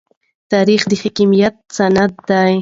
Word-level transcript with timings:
تاریخ 0.51 0.81
د 0.89 0.91
حاکمیت 1.01 1.55
سند 1.77 2.11
دی. 2.29 2.53